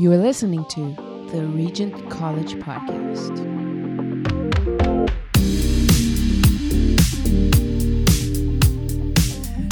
[0.00, 0.94] You are listening to
[1.30, 3.36] the Regent College Podcast.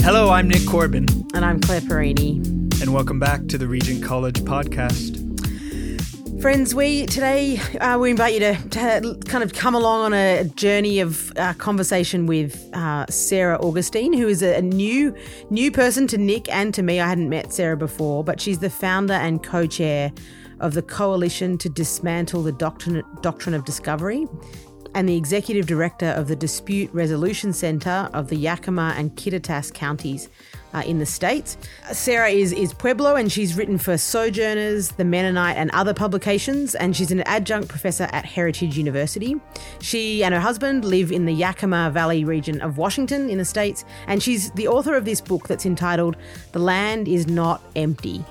[0.03, 2.37] Hello, I'm Nick Corbin, And I'm Claire Perini.
[2.81, 5.17] and welcome back to the Regent College Podcast.
[6.41, 10.45] Friends, we today uh, we invite you to, to kind of come along on a
[10.45, 15.13] journey of uh, conversation with uh, Sarah Augustine, who is a, a new
[15.51, 17.01] new person to Nick and to me.
[17.01, 20.13] I hadn't met Sarah before, but she's the founder and co-chair
[20.61, 24.29] of the Coalition to Dismantle the Doctrine, Doctrine of Discovery
[24.95, 30.29] and the executive director of the Dispute Resolution Center of the Yakima and Kittitas counties
[30.75, 31.57] uh, in the States.
[31.93, 36.97] Sarah is, is Pueblo and she's written for Sojourners, The Mennonite, and other publications, and
[36.97, 39.37] she's an adjunct professor at Heritage University.
[39.81, 43.85] She and her husband live in the Yakima Valley region of Washington in the States,
[44.07, 46.17] and she's the author of this book that's entitled
[46.53, 48.25] The Land is Not Empty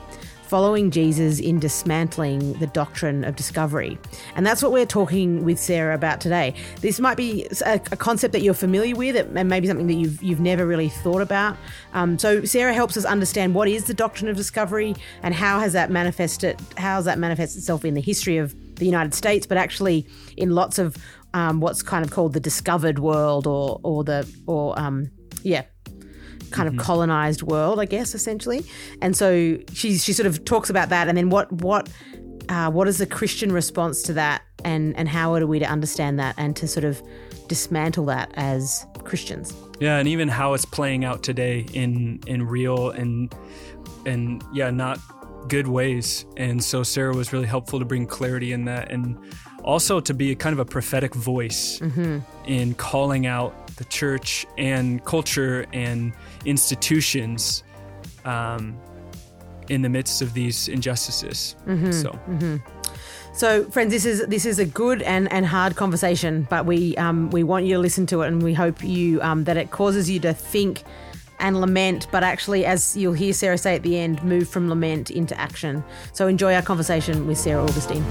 [0.48, 3.98] following Jesus in dismantling the doctrine of discovery.
[4.36, 6.56] And that's what we're talking with Sarah about today.
[6.82, 10.22] This might be a, a concept that you're familiar with and maybe something that you've,
[10.24, 11.58] you've never really thought about.
[11.94, 15.74] Um, so Sarah helps us understand what is the doctrine of discovery and how has
[15.74, 19.58] that manifested, how has that manifested itself in the history of the United States, but
[19.58, 20.98] actually in lots of
[21.34, 25.12] um, what's kind of called the discovered world or, or the, or, um,
[25.44, 25.64] yeah,
[26.52, 28.66] kind of colonized world, I guess, essentially.
[29.02, 31.90] And so she she sort of talks about that, and then what what
[32.50, 36.20] uh, what is the Christian response to that, and and how are we to understand
[36.20, 37.02] that and to sort of
[37.48, 39.54] dismantle that as Christians.
[39.80, 43.34] Yeah, and even how it's playing out today in in real and
[44.06, 45.00] and yeah, not
[45.48, 46.26] good ways.
[46.36, 49.18] And so Sarah was really helpful to bring clarity in that and
[49.64, 51.80] also to be kind of a prophetic voice
[52.46, 56.14] in calling out the church and culture and
[56.46, 57.64] institutions
[58.26, 58.78] um,
[59.70, 61.56] in the midst of these injustices.
[61.92, 62.20] So
[63.34, 67.30] So, friends, this is this is a good and, and hard conversation, but we um,
[67.30, 70.10] we want you to listen to it, and we hope you um, that it causes
[70.10, 70.84] you to think
[71.40, 75.12] and lament, but actually, as you'll hear Sarah say at the end, move from lament
[75.12, 75.84] into action.
[76.14, 78.04] So, enjoy our conversation with Sarah Augustine.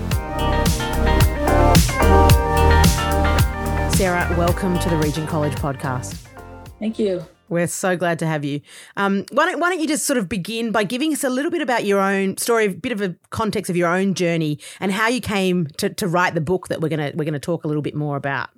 [3.96, 6.28] Sarah, welcome to the Regent College podcast.
[6.78, 7.24] Thank you.
[7.48, 8.60] We're so glad to have you.
[8.98, 11.50] Um, why, don't, why don't you just sort of begin by giving us a little
[11.50, 14.92] bit about your own story, a bit of a context of your own journey, and
[14.92, 17.68] how you came to, to write the book that we're gonna we're gonna talk a
[17.68, 18.50] little bit more about.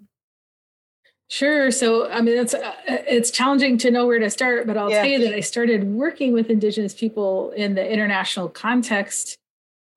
[1.28, 1.70] Sure.
[1.70, 5.02] So, I mean, it's uh, it's challenging to know where to start, but I'll Yeah.
[5.02, 9.36] tell you that I started working with Indigenous people in the international context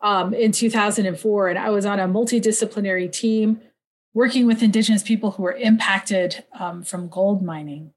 [0.02, 3.60] um, in 2004, and I was on a multidisciplinary team
[4.14, 7.94] working with Indigenous people who were impacted um, from gold mining.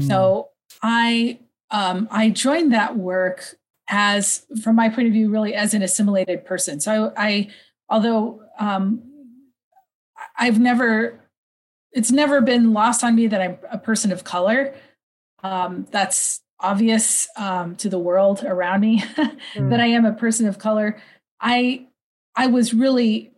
[0.00, 0.50] So
[0.82, 1.38] I
[1.70, 3.56] um, I joined that work
[3.88, 6.80] as, from my point of view, really as an assimilated person.
[6.80, 7.50] So I,
[7.88, 9.02] although um,
[10.38, 11.20] I've never,
[11.92, 14.74] it's never been lost on me that I'm a person of color.
[15.42, 19.02] Um, that's obvious um, to the world around me
[19.56, 21.00] that I am a person of color.
[21.40, 21.86] I
[22.36, 23.33] I was really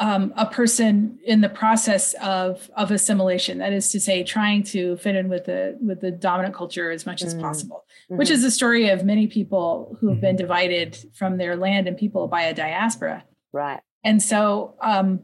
[0.00, 3.58] um, a person in the process of of assimilation.
[3.58, 7.04] That is to say, trying to fit in with the with the dominant culture as
[7.06, 7.40] much as Mm.
[7.42, 11.86] possible, which is the story of many people who have been divided from their land
[11.86, 13.24] and people by a diaspora.
[13.52, 13.80] right.
[14.02, 15.20] And so, um,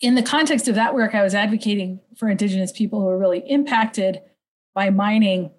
[0.00, 3.40] in the context of that work, I was advocating for Indigenous people who were really
[3.40, 4.22] impacted
[4.74, 5.50] by mining.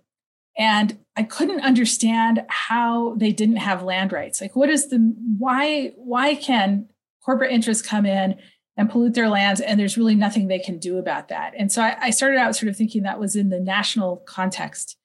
[0.57, 4.39] And I couldn't understand how they didn't have land rights.
[4.41, 4.97] Like, what is the
[5.37, 5.91] why?
[5.97, 6.87] Why can
[7.23, 8.35] corporate interests come in
[8.77, 11.53] and pollute their lands, and there's really nothing they can do about that?
[11.57, 14.97] And so I, I started out sort of thinking that was in the national context,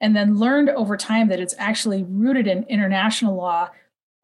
[0.00, 3.70] and then learned over time that it's actually rooted in international law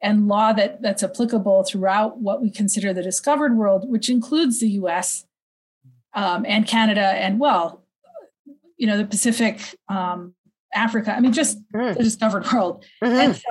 [0.01, 4.69] and law that that's applicable throughout what we consider the discovered world, which includes the
[4.71, 5.25] U.S.
[6.13, 7.83] Um, and Canada, and well,
[8.77, 9.59] you know, the Pacific,
[9.89, 10.33] um,
[10.73, 11.13] Africa.
[11.15, 11.97] I mean, just Mm.
[11.97, 12.85] the discovered world.
[13.01, 13.41] And so,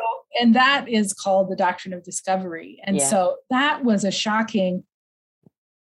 [0.41, 2.81] and that is called the doctrine of discovery.
[2.85, 3.07] And Yeah.
[3.07, 4.85] so that was a shocking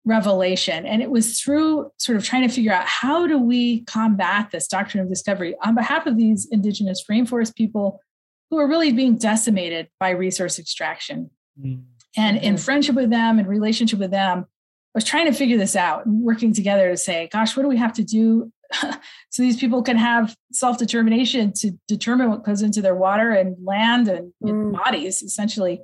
[0.05, 0.85] revelation.
[0.85, 4.67] And it was through sort of trying to figure out how do we combat this
[4.67, 7.99] doctrine of discovery on behalf of these indigenous rainforest people
[8.49, 11.29] who are really being decimated by resource extraction.
[11.61, 11.83] Mm.
[12.15, 15.75] And in friendship with them and relationship with them, I was trying to figure this
[15.75, 18.51] out and working together to say, gosh, what do we have to do
[19.29, 23.55] so these people can have self determination to determine what goes into their water and
[23.65, 24.73] land and Mm.
[24.73, 25.81] bodies, essentially.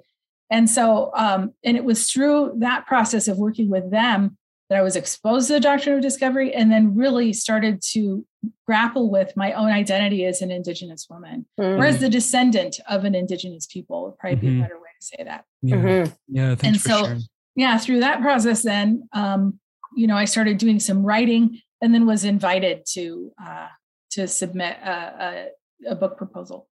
[0.50, 4.38] And so, um, and it was through that process of working with them
[4.70, 8.26] that I was exposed to the doctrine of discovery and then really started to
[8.66, 13.16] grapple with my own identity as an Indigenous woman or as the descendant of an
[13.16, 14.60] Indigenous people, would probably be Mhm.
[14.60, 15.46] a better way to say that.
[15.62, 16.16] Yeah, Mhm.
[16.28, 16.56] yeah.
[16.56, 17.22] Thanks And for so- sharing.
[17.56, 19.60] Yeah, through that process, then um,
[19.96, 23.68] you know I started doing some writing, and then was invited to uh,
[24.12, 25.50] to submit a,
[25.86, 26.70] a, a book proposal.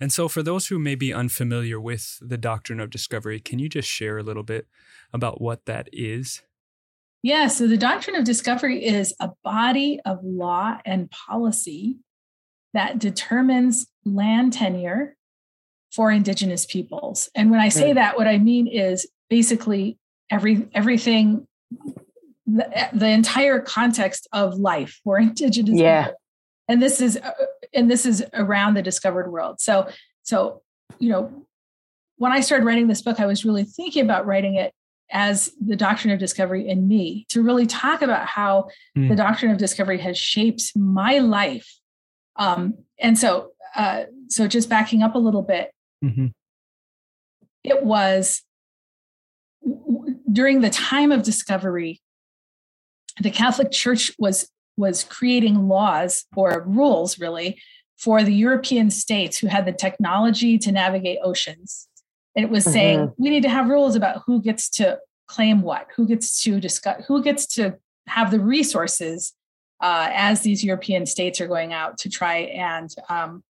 [0.00, 3.68] And so, for those who may be unfamiliar with the doctrine of discovery, can you
[3.68, 4.68] just share a little bit
[5.12, 6.42] about what that is?
[7.22, 11.98] Yeah, so the doctrine of discovery is a body of law and policy
[12.74, 15.16] that determines land tenure
[15.90, 17.28] for indigenous peoples.
[17.34, 19.98] And when I say that, what I mean is basically
[20.30, 21.46] every everything
[22.46, 26.04] the, the entire context of life for indigenous Yeah.
[26.04, 26.20] people.
[26.68, 27.30] And this is uh,
[27.74, 29.60] and this is around the discovered world.
[29.60, 29.88] So
[30.22, 30.62] so
[30.98, 31.46] you know
[32.16, 34.72] when I started writing this book I was really thinking about writing it
[35.10, 39.08] as the doctrine of discovery in me to really talk about how Hmm.
[39.08, 41.70] the doctrine of discovery has shaped my life
[42.36, 45.70] um, and so uh, so just backing up a little bit
[46.04, 46.26] Mm-hmm.
[47.64, 48.42] it was
[49.62, 52.00] w- during the time of discovery
[53.20, 57.60] the catholic church was was creating laws or rules really
[57.96, 61.88] for the european states who had the technology to navigate oceans.
[62.36, 66.06] It was saying we need to have rules about who gets to claim what who
[66.06, 67.76] gets to discuss who gets to
[68.08, 69.32] have the resources
[69.80, 73.44] uh, as these european states are going out to try and um,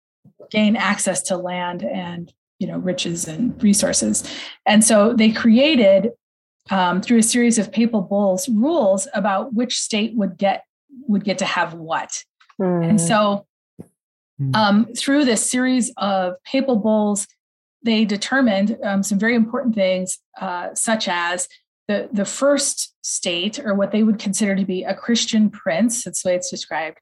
[0.51, 4.23] gain access to land and you know riches and resources.
[4.65, 6.11] And so they created
[6.69, 10.65] um, through a series of papal bulls rules about which state would get
[11.07, 12.23] would get to have what.
[12.89, 13.45] And so
[14.37, 14.53] Mm.
[14.53, 17.25] um, through this series of papal bulls
[17.83, 21.47] they determined um, some very important things uh, such as
[21.87, 26.21] the, the first state or what they would consider to be a christian prince that's
[26.21, 26.97] the way it's described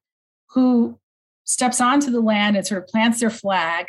[0.53, 0.99] who
[1.45, 3.87] steps onto the land and sort of plants their flag.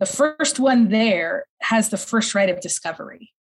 [0.00, 3.32] The first one there has the first right of discovery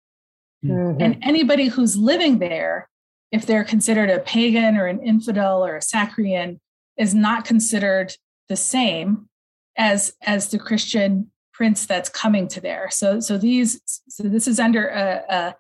[0.64, 1.02] Mhm.
[1.02, 2.88] and anybody who's living there
[3.30, 6.60] if they're considered a pagan or an infidel or a Saracen
[6.96, 8.14] is not considered
[8.48, 9.28] the same
[9.76, 14.60] as as the christian prince that's coming to there so so these so this is
[14.60, 15.54] under a, a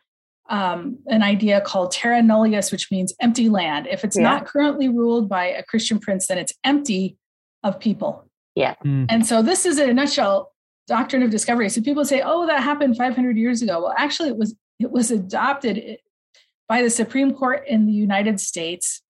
[0.54, 4.22] um, an idea called terra nullius which means empty land if it's Yeah.
[4.24, 7.16] not currently ruled by a christian prince then it's empty
[7.62, 8.24] of people
[8.56, 9.06] Mm.
[9.08, 10.52] and so this is in a nutshell
[10.86, 11.68] doctrine of discovery.
[11.70, 15.10] So people say, "Oh, that happened 500 years ago." Well, actually, it was it was
[15.10, 15.98] adopted
[16.68, 19.00] by the Supreme Court in the United States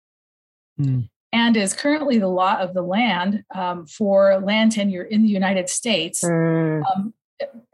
[0.81, 1.09] Mm.
[1.33, 5.69] and is currently the law of the land um, for land tenure in the United
[5.69, 6.83] States Mm,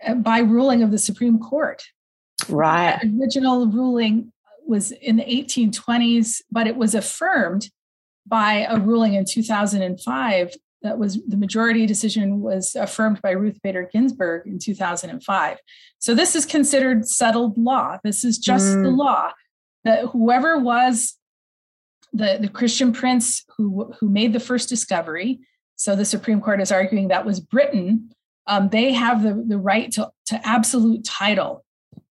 [0.06, 1.82] um, by ruling of the Supreme Court.
[2.50, 2.98] right.
[3.00, 4.32] That original ruling
[4.66, 7.70] was in the 1820s, but it was affirmed
[8.26, 13.88] by a ruling in 2005 that was the majority decision was affirmed by Ruth Bader
[13.92, 15.58] Ginsburg in 2005.
[15.98, 17.98] So this is considered settled law.
[18.02, 18.96] This is just the Mm.
[18.96, 19.32] law
[19.84, 21.16] that whoever was
[22.12, 25.40] the, the Christian prince who, who made the first discovery,
[25.76, 28.10] so the Supreme Court is arguing that was Britain,
[28.46, 31.64] um, they have the, the right to, to absolute title.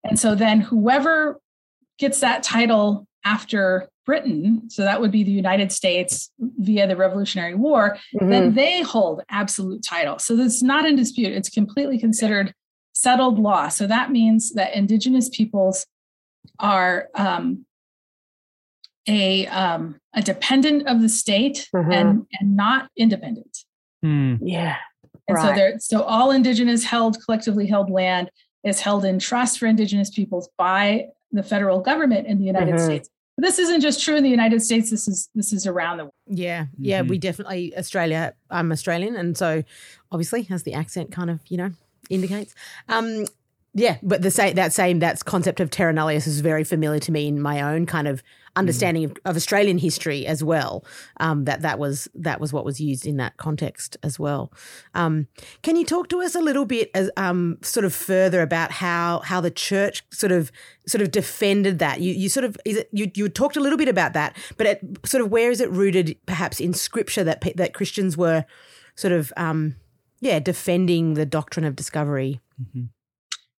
[0.03, 1.39] And so then whoever
[1.97, 7.53] gets that title after Britain, so that would be the United States via the Revolutionary
[7.53, 7.83] War,
[8.15, 8.29] Mhm.
[8.31, 10.17] then they hold absolute title.
[10.17, 11.31] So it's not in dispute.
[11.39, 12.47] It's completely considered
[12.91, 13.67] settled law.
[13.69, 15.85] So that means that indigenous peoples
[16.57, 17.65] are um,
[19.07, 21.93] a um, a dependent of the state Mhm.
[21.93, 23.53] and and not independent.
[24.03, 24.39] Mm.
[24.41, 24.77] Yeah.
[25.27, 25.55] And so Right.
[25.55, 28.31] there, so all indigenous held, collectively held land
[28.63, 32.85] is held in trust for indigenous peoples by the federal government in the United Mhm.
[32.87, 33.09] States.
[33.39, 34.89] But this isn't just true in the United States.
[34.91, 36.13] This is this is around the world.
[36.27, 37.07] Yeah, yeah, Mhm.
[37.07, 38.33] we definitely Australia.
[38.49, 39.63] I'm Australian, and so
[40.11, 41.71] obviously, as the accent kind of you know
[42.09, 42.53] indicates,
[42.89, 43.23] um,
[43.73, 43.97] yeah.
[44.01, 47.27] But the same that same that concept of terra nullius is very familiar to me
[47.27, 48.23] in my own kind of
[48.55, 50.83] understanding of, of Australian history as well.
[51.19, 54.51] Um, that that was that was what was used in that context as well.
[54.95, 55.27] Um,
[55.61, 59.19] can you talk to us a little bit as um, sort of further about how
[59.19, 60.51] how the church sort of
[60.87, 62.01] sort of defended that?
[62.01, 64.81] You you sort of it, you you talked a little bit about that, but it,
[65.05, 68.45] sort of where is it rooted perhaps in scripture that that Christians were
[68.95, 69.75] sort of um,
[70.21, 72.39] yeah defending the doctrine of discovery.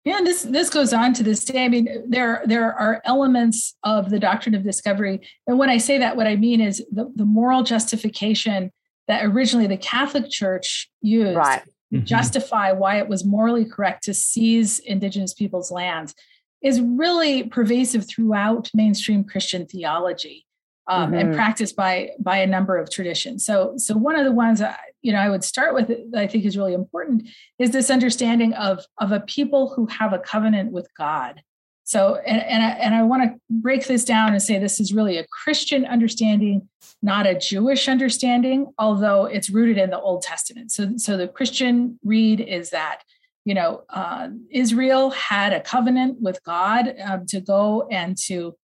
[0.04, 1.64] Yeah, and this this goes on to this day.
[1.64, 5.98] I mean, there there are elements of the doctrine of discovery, and when I say
[5.98, 8.72] that, what I mean is the, the moral justification
[9.08, 11.62] that originally the Catholic Church used Right.
[11.92, 12.04] Mhm.
[12.04, 16.14] justify why it was morally correct to seize indigenous people's lands
[16.62, 20.46] is really pervasive throughout mainstream Christian theology.
[20.90, 23.46] Um, and practiced by by a number of traditions.
[23.46, 26.26] So so one of the ones that, you know I would start with that I
[26.26, 27.28] think is really important
[27.58, 31.42] is this understanding of of a people who have a covenant with God.
[31.84, 34.92] So and and I, and I want to break this down and say this is
[34.92, 36.68] really a Christian understanding,
[37.02, 40.72] not a Jewish understanding, although it's rooted in the Old Testament.
[40.72, 43.02] So so the Christian read is that
[43.44, 48.56] you know uh, Israel had a covenant with God um, to go and to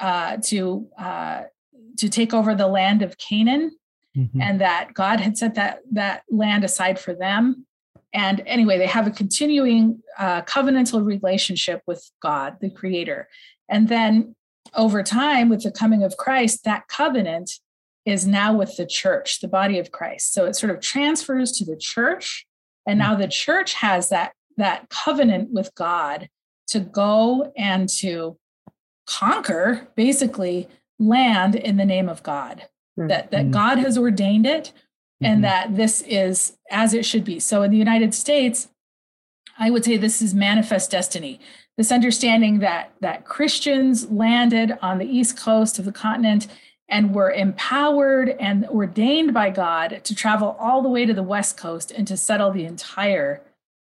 [0.00, 1.42] uh, to uh,
[1.98, 3.76] to take over the land of Canaan,
[4.16, 4.40] mm-hmm.
[4.40, 7.66] and that God had set that that land aside for them.
[8.12, 13.28] And anyway, they have a continuing uh, covenantal relationship with God, the Creator.
[13.68, 14.34] And then
[14.74, 17.58] over time, with the coming of Christ, that covenant
[18.06, 20.32] is now with the church, the body of Christ.
[20.32, 22.46] So it sort of transfers to the church,
[22.86, 26.28] and now the church has that that covenant with God
[26.68, 28.38] to go and to
[29.06, 32.66] conquer basically land in the name of God,
[32.98, 33.08] mm-hmm.
[33.08, 34.72] that, that God has ordained it
[35.20, 35.42] and mm-hmm.
[35.42, 37.38] that this is as it should be.
[37.40, 38.68] So in the United States,
[39.58, 41.40] I would say this is manifest destiny.
[41.76, 46.46] This understanding that that Christians landed on the east coast of the continent
[46.88, 51.56] and were empowered and ordained by God to travel all the way to the west
[51.56, 53.42] coast and to settle the entire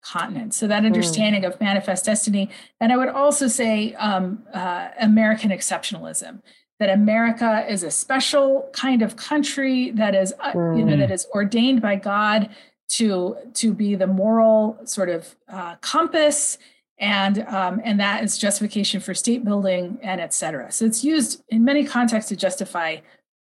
[0.04, 0.54] continent.
[0.54, 0.88] So that hmm.
[0.88, 1.48] understanding mm.
[1.48, 2.50] of manifest destiny,
[2.80, 6.42] and I would also say um, uh, American exceptionalism
[6.80, 10.78] that America is a special kind of country that is, mm.
[10.78, 11.26] you know, that mm.
[11.34, 12.50] ordained by God
[12.90, 16.58] to to be the moral sort of uh, compass,
[17.00, 20.72] and um, and that is justification for state building and et cetera.
[20.72, 22.98] So it's used in many contexts to justify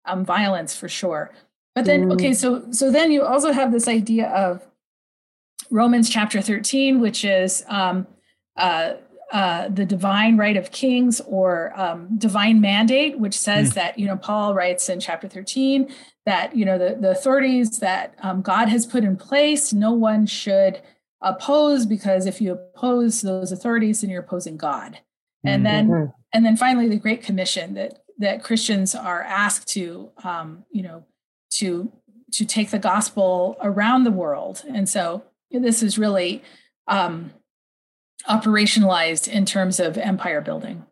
[0.05, 1.31] um, violence for sure.
[1.75, 2.13] But then, mm.
[2.15, 4.67] okay, so so then you also have this idea of
[5.71, 8.07] Romans chapter thirteen, which is um,
[8.57, 8.95] uh,
[9.33, 13.75] uh, the divine right of kings or um, divine mandate, which says mm.
[13.75, 15.89] that, you know, Paul writes in chapter 13
[16.27, 20.27] that, you know, the, the authorities that um, God has put in place, no one
[20.27, 20.83] should
[21.23, 24.99] oppose because if you oppose those authorities, then you're opposing God.
[25.45, 26.11] And then, mm-hmm.
[26.35, 31.05] and then finally, the Great Commission that that Christians are asked to, um, you know,
[31.55, 31.91] to
[32.33, 34.63] to take the gospel around the world.
[34.69, 36.43] And so this is really
[36.87, 37.33] um,
[38.29, 40.85] operationalized in terms of empire building.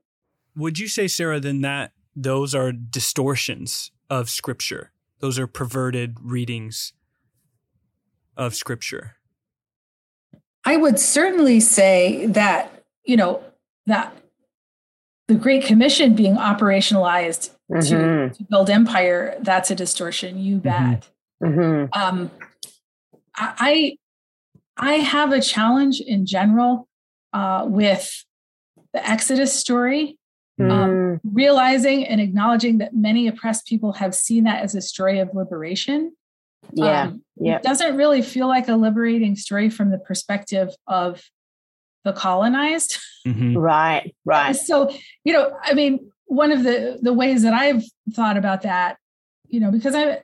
[0.57, 4.91] Would you say, Sarah, then that those are distortions of scripture?
[5.21, 6.93] Those are perverted readings
[8.37, 9.17] of scripture?
[10.65, 13.43] I would certainly say that, you know,
[13.87, 14.15] that
[15.27, 17.81] the Great Commission being operationalized mm-hmm.
[17.81, 20.93] to, to, build empire, that's a distortion, you mm-hmm.
[20.93, 21.09] bet.
[21.43, 21.99] Mm-hmm.
[21.99, 22.31] Um,
[23.37, 23.97] I
[24.77, 26.88] I have a challenge in general
[27.33, 28.25] uh, with
[28.93, 30.19] the Exodus story,
[30.61, 30.71] mm.
[30.71, 35.35] um, realizing and acknowledging that many oppressed people have seen that as a story of
[35.35, 36.13] liberation.
[36.73, 37.03] Yeah.
[37.03, 37.57] Um, yeah.
[37.57, 41.23] It doesn't really feel like a liberating story from the perspective of
[42.05, 42.99] the colonized.
[43.27, 43.57] Mm-hmm.
[43.57, 44.55] Right, right.
[44.55, 44.91] So,
[45.25, 47.83] you know, I mean, one of the the ways that I've
[48.13, 48.99] thought about that,
[49.49, 50.21] you know, because I I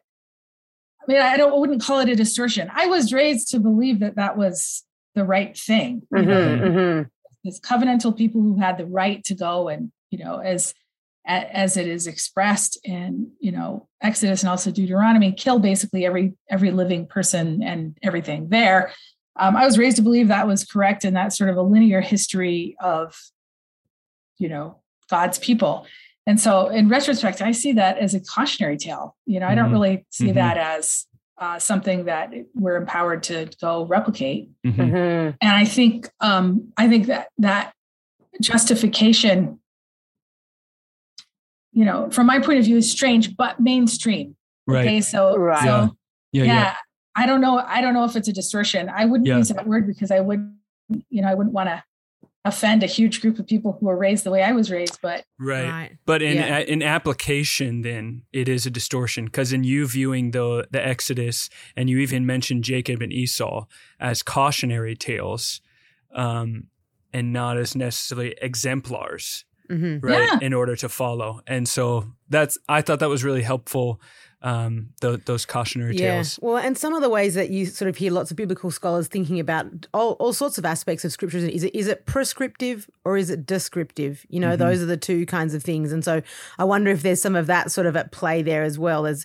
[1.08, 2.70] mean, I don't I wouldn't call it a distortion.
[2.74, 4.83] I was raised to believe that that was
[5.14, 6.02] the right thing.
[6.12, 7.48] Mm-hmm, mm-hmm.
[7.48, 10.74] As covenantal people who had the right to go and, you know, as
[11.26, 16.70] as it is expressed in, you know, Exodus and also Deuteronomy, kill basically every every
[16.70, 18.92] living person and everything there.
[19.36, 22.00] Um, I was raised to believe that was correct and that's sort of a linear
[22.00, 23.18] history of,
[24.38, 24.80] you know,
[25.10, 25.86] God's people.
[26.26, 29.16] And so in retrospect, I see that as a cautionary tale.
[29.26, 29.72] You know, I don't mm-hmm.
[29.74, 30.34] really see mm-hmm.
[30.34, 31.06] that as
[31.38, 34.50] uh, something that we're empowered to go replicate.
[34.66, 34.80] Mm-hmm.
[34.80, 35.36] mm-hmm.
[35.40, 37.72] And I think um, I think that that
[38.40, 39.60] justification,
[41.72, 44.36] you know, from my point of view, is strange but mainstream.
[44.66, 44.86] Right.
[44.86, 45.62] Okay, so right.
[45.62, 45.88] so yeah.
[46.32, 46.76] Yeah, yeah, yeah.
[47.16, 47.58] I don't know.
[47.58, 48.88] I don't know if it's a distortion.
[48.88, 50.52] I wouldn't use that word because I would,
[51.08, 51.84] you know, I wouldn't want to
[52.44, 55.24] offend a huge group of people who were raised the way I was raised, but
[55.38, 55.68] right.
[55.68, 55.96] right.
[56.04, 56.58] But in yeah.
[56.58, 61.88] in application, then it is a distortion because in you viewing the the Exodus, and
[61.88, 63.66] you even mentioned Jacob and Esau
[63.98, 65.60] as cautionary tales,
[66.14, 66.64] um,
[67.12, 70.06] and not as necessarily exemplars, mm-hmm.
[70.06, 70.28] right?
[70.32, 70.38] Yeah.
[70.40, 74.00] In order to follow, and so that's I thought that was really helpful
[74.44, 76.16] um, th- those cautionary yeah.
[76.16, 76.38] tales.
[76.42, 79.08] Well, and some of the ways that you sort of hear lots of biblical scholars
[79.08, 83.16] thinking about all, all sorts of aspects of scriptures is it is it prescriptive or
[83.16, 84.26] is it descriptive?
[84.28, 84.58] You know, mm-hmm.
[84.58, 85.92] those are the two kinds of things.
[85.92, 86.20] And so
[86.58, 89.24] I wonder if there's some of that sort of at play there as well as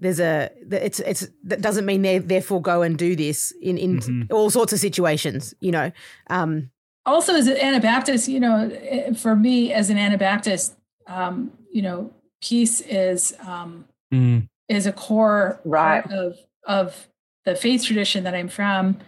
[0.00, 4.00] there's a it's it's that doesn't mean they therefore go and do this in in
[4.00, 4.34] mm-hmm.
[4.34, 5.54] all sorts of situations.
[5.60, 5.92] You know.
[6.28, 6.70] Um,
[7.06, 8.70] also, as an Anabaptist, you know,
[9.16, 14.48] for me as an Anabaptist, um, you know, peace is um, mm.
[14.68, 16.02] is a core right.
[16.02, 17.08] part of of
[17.44, 18.98] the faith tradition that I'm from,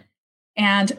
[0.55, 0.97] and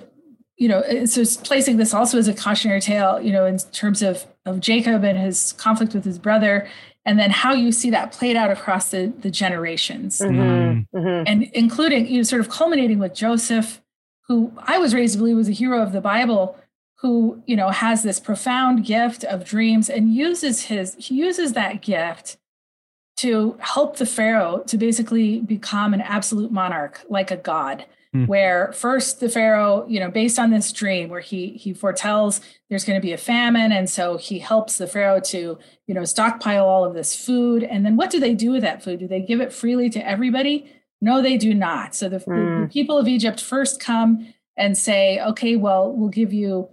[0.57, 4.27] you know, so placing this also as a cautionary tale, you know, in terms of
[4.45, 6.69] of Jacob and his conflict with his brother,
[7.07, 10.97] and then how you see that played out across the the generations, mm-hmm.
[10.97, 11.25] Mm-hmm.
[11.27, 13.81] and including you know, sort of culminating with Joseph,
[14.29, 16.60] who I was raised to believe was a hero of the Bible,
[17.01, 21.83] who you know has this profound gift of dreams and uses his he uses that
[21.83, 22.37] gift
[23.17, 28.27] to help the pharaoh to basically become an absolute monarch like a god mm.
[28.27, 32.85] where first the pharaoh you know based on this dream where he he foretells there's
[32.85, 36.67] going to be a famine and so he helps the pharaoh to you know stockpile
[36.67, 39.21] all of this food and then what do they do with that food do they
[39.21, 42.25] give it freely to everybody no they do not so the, mm.
[42.25, 42.67] the, the hmm.
[42.67, 46.69] people of egypt first come and say okay well we'll give you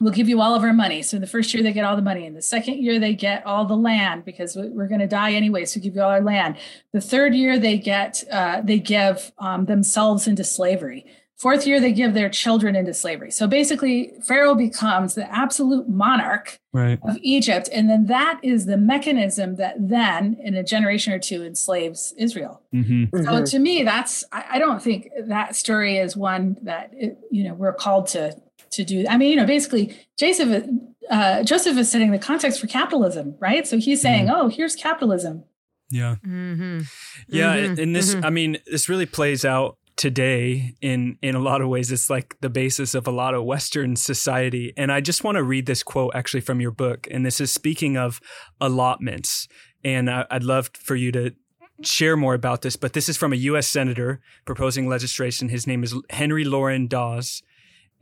[0.00, 1.02] we'll give you all of our money.
[1.02, 3.46] So the first year they get all the money, and the second year they get
[3.46, 5.66] all the land because we're going to die anyway.
[5.66, 6.56] So give you all our land.
[6.92, 11.06] The third year they get uh, they give um, themselves into slavery.
[11.36, 13.30] Fourth year they give their children into slavery.
[13.30, 16.98] So basically, Pharaoh becomes the absolute monarch right.
[17.02, 21.42] of Egypt, and then that is the mechanism that then, in a generation or two,
[21.42, 22.60] enslaves Israel.
[22.74, 23.24] Mm-hmm.
[23.24, 23.44] So mm-hmm.
[23.44, 27.54] to me, that's I, I don't think that story is one that it, you know
[27.54, 28.36] we're called to
[28.72, 29.04] to do.
[29.08, 30.64] I mean, you know, basically, Joseph,
[31.10, 33.66] uh, Joseph is setting the context for capitalism, right?
[33.66, 34.46] So he's saying, mm-hmm.
[34.46, 35.44] "Oh, here's capitalism."
[35.90, 36.80] Yeah, mm-hmm.
[37.28, 37.80] yeah, mm-hmm.
[37.80, 38.24] and this, mm-hmm.
[38.24, 41.90] I mean, this really plays out today in in a lot of ways.
[41.92, 44.72] It's like the basis of a lot of Western society.
[44.76, 47.52] And I just want to read this quote actually from your book, and this is
[47.52, 48.20] speaking of
[48.60, 49.48] allotments.
[49.84, 51.34] And I, I'd love for you to
[51.82, 53.66] share more about this, but this is from a U.S.
[53.66, 55.48] senator proposing legislation.
[55.48, 57.42] His name is Henry Laurens Dawes,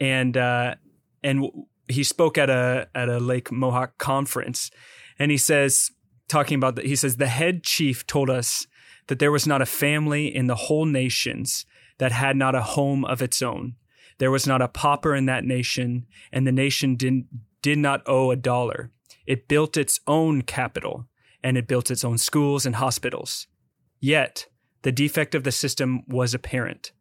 [0.00, 0.74] and uh,
[1.22, 1.50] and
[1.88, 4.70] he spoke at a at a Lake Mohonk conference,
[5.18, 5.90] and he says
[6.28, 8.66] talking about that he says the head chief told us
[9.08, 11.66] that there was not a family in the whole nations
[11.98, 13.74] that had not a home of its own.
[14.18, 17.24] There was not a pauper in that nation, and the nation did,
[17.62, 18.90] did not owe a dollar.
[19.26, 21.06] It built its own capital,
[21.42, 23.46] and it built its own schools and hospitals.
[24.00, 24.46] Yet,
[24.82, 26.92] the defect of the system was apparent.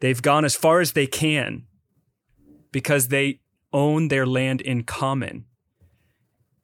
[0.00, 1.66] They've gone as far as they can
[2.72, 3.40] because they
[3.72, 5.44] own their land in common.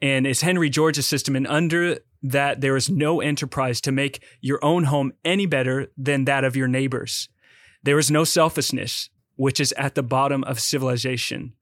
[0.03, 4.63] And it's Henry George's system, and under that, there is no enterprise to make your
[4.65, 7.29] own home any better than that of your neighbors.
[7.83, 11.55] There is no selfishness, which is at the bottom of civilization.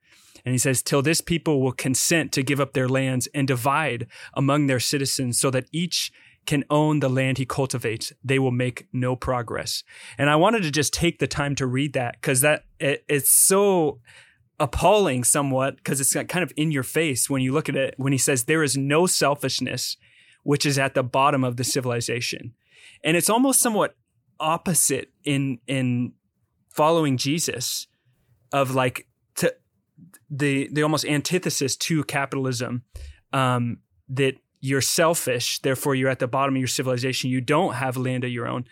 [0.44, 4.06] And he says, Till this people will consent to give up their lands and divide
[4.34, 6.12] among their citizens so that each
[6.46, 9.82] can own the land he cultivates, they will make no progress.
[10.18, 13.30] And I wanted to just take the time to read that because that it, it's
[13.30, 14.00] so
[14.60, 18.12] appalling somewhat because it's kind of in your face when you look at it when
[18.12, 19.96] he says there is no selfishness
[20.44, 22.54] which is at the bottom of the civilization.
[23.02, 23.96] And it's almost somewhat
[24.40, 26.12] opposite in in
[26.68, 27.86] following jesus
[28.52, 29.54] of like to
[30.28, 32.82] the the almost antithesis to capitalism
[33.32, 37.28] um that you're selfish, therefore you're at the bottom of your civilization.
[37.28, 38.64] You don't have land of your own.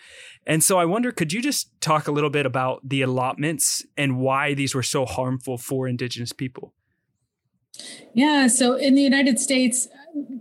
[0.46, 4.18] And so I wonder, could you just talk a little bit about the allotments and
[4.18, 6.72] why these were so harmful for indigenous people?
[8.14, 9.86] Yeah, so in the United States,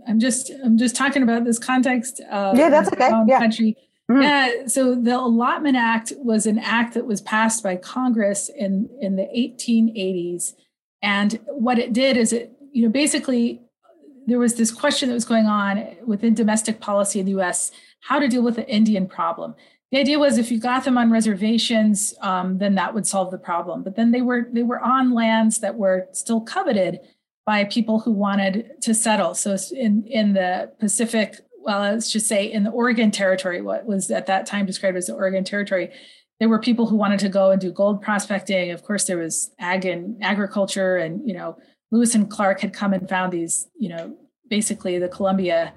[0.08, 2.20] I'm just I'm just talking about this context.
[2.30, 3.10] Of yeah, that's okay.
[3.26, 3.38] Yeah.
[3.38, 3.76] Country.
[4.10, 4.22] Mm.
[4.22, 4.66] Yeah.
[4.66, 9.24] So the Allotment Act was an act that was passed by Congress in in the
[9.36, 10.52] 1880s,
[11.02, 13.61] and what it did is it you know basically
[14.26, 18.18] there was this question that was going on within domestic policy in the US how
[18.18, 19.54] to deal with the Indian problem.
[19.92, 23.38] The idea was if you got them on reservations, um, then that would solve the
[23.38, 23.82] problem.
[23.82, 27.00] But then they were they were on lands that were still coveted
[27.44, 29.34] by people who wanted to settle.
[29.34, 34.10] So in in the Pacific, well, let's just say in the Oregon Territory, what was
[34.10, 35.90] at that time described as the Oregon Territory,
[36.40, 38.70] there were people who wanted to go and do gold prospecting.
[38.70, 41.58] Of course, there was ag and agriculture, and you know
[41.92, 44.16] Lewis and Clark had come and found these, you know,
[44.48, 45.72] basically the Columbia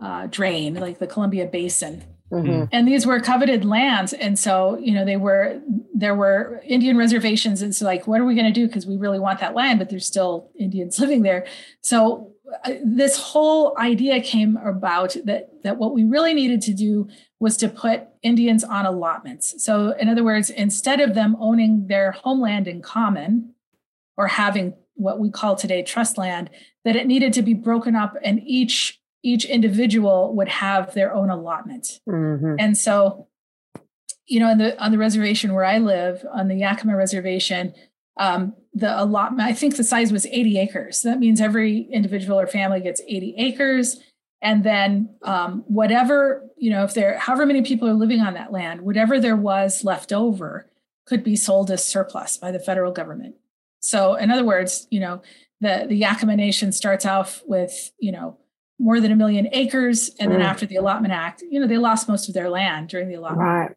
[0.00, 2.04] uh, drain, like the Columbia Basin.
[2.30, 2.64] Mm-hmm.
[2.70, 4.12] And these were coveted lands.
[4.12, 5.60] And so, you know, they were,
[5.94, 7.62] there were Indian reservations.
[7.62, 8.66] And so, like, what are we going to do?
[8.66, 11.46] Because we really want that land, but there's still Indians living there.
[11.80, 12.30] So,
[12.64, 17.08] uh, this whole idea came about that, that what we really needed to do
[17.40, 19.64] was to put Indians on allotments.
[19.64, 23.54] So, in other words, instead of them owning their homeland in common
[24.16, 26.50] or having what we call today trust land
[26.84, 31.30] that it needed to be broken up and each each individual would have their own
[31.30, 32.00] allotment.
[32.08, 32.56] Mm-hmm.
[32.58, 33.28] and so
[34.26, 37.74] you know on the on the reservation where i live on the yakima reservation
[38.16, 40.98] um, the allotment i think the size was 80 acres.
[40.98, 44.00] So that means every individual or family gets 80 acres.
[44.40, 48.52] And then um, whatever you know if there however many people are living on that
[48.52, 50.70] land whatever there was left over
[51.06, 53.34] could be sold as surplus by the federal government
[53.92, 55.20] so in other words you know
[55.60, 58.36] the the yakama nation starts off with you know
[58.78, 60.44] more than a million acres and then Mm.
[60.52, 63.48] after the allotment act you know they lost most of their land during the allotment
[63.48, 63.70] Right.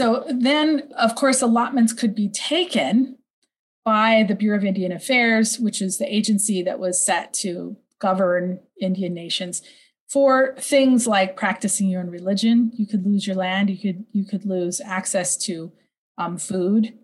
[0.00, 3.18] so then, of course, allotments could be taken
[3.84, 8.58] by the Bureau of Indian Affairs, which is the agency that was set to govern
[8.80, 9.62] Indian nations
[10.08, 12.72] for things like practicing your own religion.
[12.74, 13.70] You could lose your land.
[13.70, 15.70] You could you could lose access to
[16.18, 16.94] um, food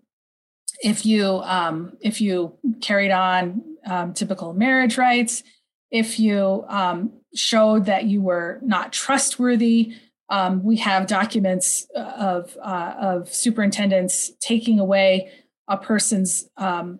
[0.83, 5.43] if you um, if you carried on um, typical marriage rites.
[5.89, 9.93] If you um, showed that you were not trustworthy,
[10.29, 15.31] um, we have documents uh, of uh, of superintendents taking away
[15.67, 16.99] a person's um,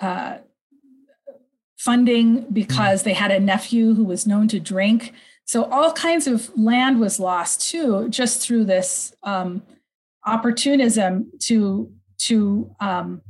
[0.00, 0.38] uh,
[1.76, 5.12] funding because they had a nephew who was known to drink.
[5.44, 9.62] So all kinds of land was lost too, just through this um,
[10.24, 11.92] opportunism to
[12.26, 13.22] to um,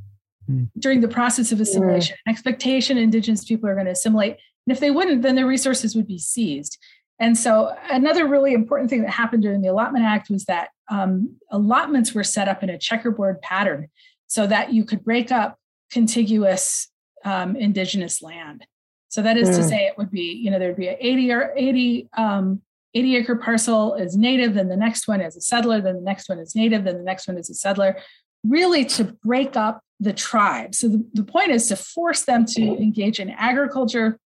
[0.48, 0.64] Hmm.
[0.76, 2.16] during the process of assimilation.
[2.26, 4.32] An expectation indigenous people are going to assimilate,
[4.66, 6.78] and if they wouldn't, then their resources would be seized.
[7.20, 11.36] And so, another really important thing that happened during the Allotment Act was that um,
[11.52, 13.86] allotments were set up in a checkerboard pattern
[14.26, 15.58] so that you could break up
[15.92, 16.88] contiguous
[17.24, 18.66] um, indigenous land.
[19.10, 19.68] So that is to Mm.
[19.68, 22.62] say, it would be you know there'd be an 80 or 80 um,
[22.94, 26.28] 80 acre parcel is native, then the next one is a settler, then the next
[26.28, 27.96] one is native, then the next one is a settler.
[28.44, 30.74] Really, to break up the tribe.
[30.74, 34.18] So the, the point is to force them to engage in agriculture.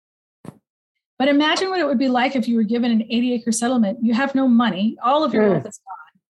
[1.19, 3.99] But imagine what it would be like if you were given an 80 acre settlement.
[4.03, 5.51] You have no money, all of your Mm.
[5.53, 5.81] wealth is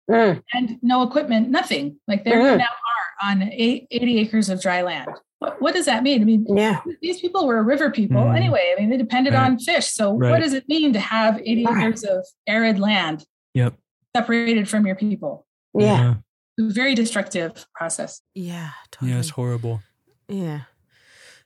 [0.09, 0.43] gone, Mm.
[0.53, 1.99] and no equipment, nothing.
[2.07, 2.59] Like there you Mhm.
[2.59, 5.11] now are on eight- 80 acres of dry land.
[5.39, 6.21] What, what does that mean?
[6.23, 6.81] I mean, Yeah.
[7.03, 8.37] these people were river people Mm.
[8.37, 8.75] anyway.
[8.77, 9.45] I mean, they depended Right.
[9.47, 9.87] on fish.
[9.87, 10.31] So Right.
[10.31, 13.75] what does it mean to have 80 acres of arid land Yep.
[14.17, 15.47] separated from your people?
[15.75, 16.13] Yeah.
[16.13, 16.17] A
[16.59, 18.21] very destructive process.
[18.35, 19.13] Yeah, totally.
[19.13, 19.83] Yeah, it's horrible.
[20.29, 20.61] Yeah.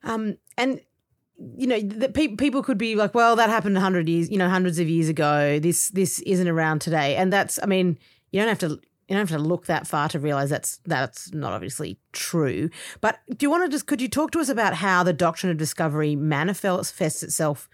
[0.03, 0.81] Um, and
[1.57, 4.49] you know, the pe- people could be like, "Well, that happened hundred years, you know,
[4.49, 5.59] hundreds of years ago.
[5.59, 7.99] This this isn't around today." And that's, I mean,
[8.33, 8.69] you don't have to
[9.09, 12.69] you don't have to look that far to realize that's that's not obviously true.
[13.01, 15.51] But do you want to just could you talk to us about how the doctrine
[15.51, 17.69] of discovery manifests itself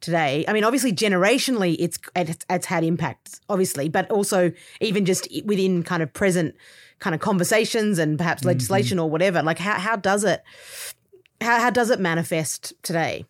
[0.00, 0.44] today?
[0.48, 5.82] I mean, obviously, generationally, it's it's, it's had impacts, obviously, but also even just within
[5.82, 6.54] kind of present
[6.98, 9.42] kind of conversations and perhaps legislation or whatever.
[9.42, 10.42] Like, how how does it
[11.40, 13.24] how how does it manifest today?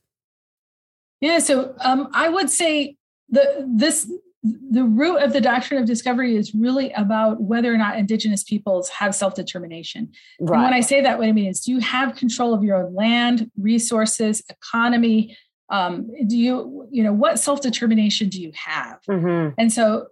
[1.21, 2.97] Yeah, so um, I would say
[3.29, 4.11] the this
[4.43, 8.89] the root of the doctrine of discovery is really about whether or not indigenous peoples
[8.89, 10.13] have self-determination.
[10.39, 12.77] And when I say that, what I mean is do you have control of your
[12.77, 15.37] own land, resources, economy?
[15.71, 19.01] Um, do you, you know, what self-determination do you have?
[19.09, 19.55] Mhm.
[19.59, 20.07] And so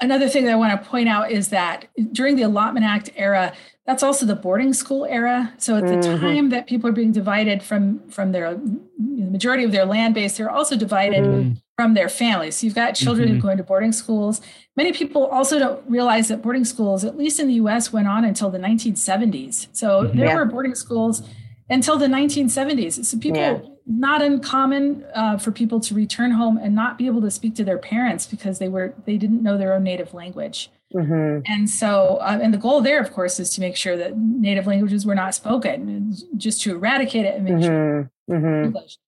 [0.00, 3.52] another thing that I want to point out is that during the Allotment Act era,
[3.86, 5.52] that's also the boarding school era.
[5.58, 6.20] So at the Mhm.
[6.20, 10.36] time that people are being divided from from their the majority of their land base,
[10.36, 11.56] they're also divided Mhm.
[11.76, 12.56] from their families.
[12.56, 13.40] So you've got children who Mhm.
[13.42, 14.40] go into boarding schools.
[14.76, 18.24] Many people also don't realize that boarding schools, at least in the US, went on
[18.24, 19.68] until the 1970s.
[19.72, 20.16] So Mhm.
[20.16, 20.34] there Yeah.
[20.36, 21.22] were boarding schools
[21.70, 23.06] until the 1970s.
[23.08, 23.58] So people, Yeah.
[23.88, 27.64] Not uncommon uh, for people to return home and not be able to speak to
[27.64, 30.70] their parents because they were they didn't know their own native language.
[30.94, 31.42] Mhm.
[31.46, 34.66] And so, uh, and the goal there, of course, is to make sure that native
[34.66, 38.40] languages were not spoken, just to eradicate it and make sure Mhm.
[38.42, 38.64] Mhm.
[38.66, 38.98] English.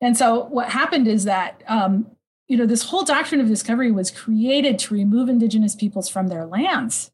[0.00, 2.06] And so what happened is that um,
[2.46, 6.46] you know this whole doctrine of discovery was created to remove indigenous peoples from their
[6.46, 7.10] lands.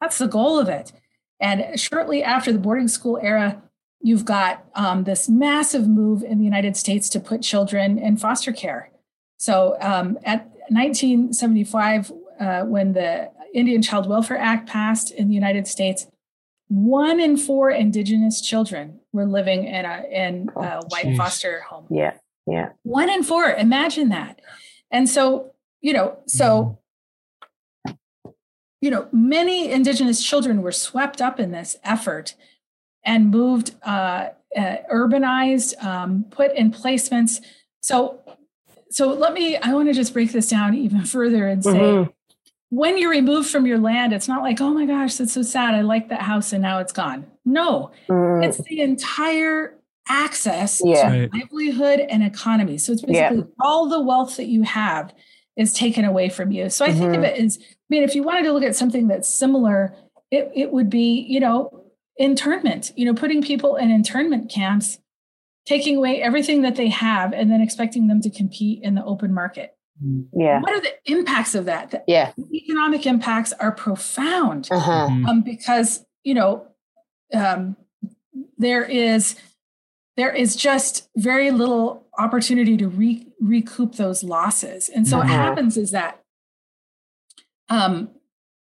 [0.00, 0.92] That's the goal of it.
[1.40, 3.62] And shortly after the boarding school era,
[4.00, 8.52] you've got um, this massive move in the United States to put children in foster
[8.52, 8.90] care.
[9.38, 15.66] So um, at 1975, uh, when the Indian Child Welfare Act passed in the United
[15.66, 16.06] States,
[16.68, 21.16] one in four indigenous children were living in a in a Oh, white jeez.
[21.16, 21.86] foster home.
[21.90, 22.12] Yeah.
[22.46, 22.70] Yeah.
[22.82, 23.50] One in four.
[23.52, 24.40] Imagine that.
[24.90, 26.78] And so, you know, so
[28.80, 32.34] you know, many indigenous children were swept up in this effort
[33.08, 37.40] and moved, uh, uh, urbanized, um, put in placements.
[37.80, 38.20] So,
[38.90, 39.56] so let me.
[39.56, 42.12] I want to just break this down even further and say Mhm.
[42.70, 45.74] when you're removed from your land, it's not like, oh my gosh, that's so sad.
[45.74, 47.26] I like that house and now it's gone.
[47.46, 48.44] No, Mhm.
[48.44, 51.02] it's the entire access Yeah.
[51.02, 51.30] to Right.
[51.32, 52.76] livelihood and economy.
[52.78, 53.30] So it's Yeah.
[53.30, 55.14] basically all the wealth that you have
[55.56, 56.68] is taken away from you.
[56.68, 57.24] So I think of Mhm.
[57.28, 59.94] it as, I mean, if you wanted to look at something that's similar,
[60.30, 61.84] it, it would be, you know,
[62.18, 64.98] internment, you know, putting people in internment camps,
[65.66, 69.32] taking away everything that they have and then expecting them to compete in the open
[69.32, 69.74] market.
[70.32, 70.60] Yeah.
[70.60, 71.90] What are the impacts of that?
[71.90, 72.32] The Yeah.
[72.52, 75.08] economic impacts are profound Uh huh.
[75.10, 75.26] Mhm.
[75.28, 76.66] um, because you know
[77.34, 77.76] um,
[78.56, 79.36] there is
[80.16, 85.30] there is just very little opportunity to re- recoup those losses and so what Mhm.
[85.30, 86.22] happens is that
[87.68, 88.10] um,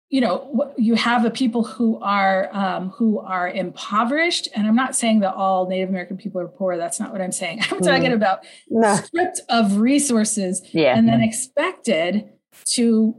[0.08, 4.94] you know you have the people who are um, who are impoverished and i'm not
[4.94, 8.10] saying that all native american people are poor that's not what i'm saying i'm talking
[8.12, 8.14] Mm.
[8.14, 8.94] about No.
[8.96, 10.96] stripped of resources Yeah.
[10.96, 12.28] and then expected
[12.74, 13.16] to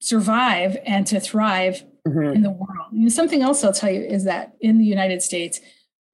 [0.00, 2.34] survive and to thrive Mhm.
[2.36, 2.88] in the world.
[2.92, 5.60] You know, something else I'll tell you is that in the United States,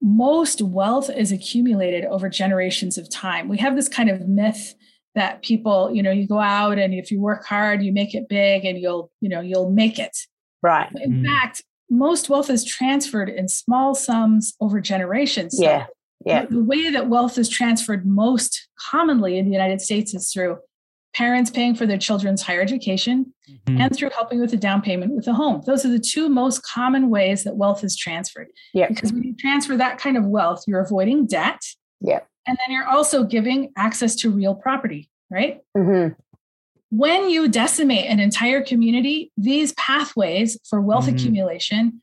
[0.03, 3.49] most wealth is accumulated over generations of time.
[3.49, 4.75] We have this kind of myth
[5.17, 8.29] that people, you know, you go out and if you work hard, you make it
[8.29, 10.17] big and you'll, you know, you'll make it.
[10.63, 10.89] Right.
[11.03, 11.27] In Mm.
[11.27, 15.57] fact, most wealth is transferred in small sums over generations.
[15.57, 15.87] So Yeah.
[16.25, 16.45] Yeah.
[16.45, 20.59] the- The way that wealth is transferred most commonly in the United States is through
[21.15, 23.33] parents paying for their children's higher education
[23.67, 23.81] Mhm.
[23.81, 25.63] and through helping with the down payment with a home.
[25.65, 28.49] Those are the two most common ways that wealth is transferred.
[28.75, 28.89] Yeah.
[28.89, 31.61] Because when you transfer that kind of wealth, you're avoiding debt.
[32.03, 32.21] Yeah.
[32.47, 35.61] And then you're also giving access to real property, right?
[35.77, 36.09] hmm
[36.91, 41.15] When you decimate an entire community, these pathways for wealth Mhm.
[41.15, 42.03] accumulation